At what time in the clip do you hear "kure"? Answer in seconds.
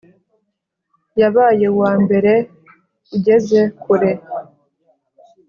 3.83-4.11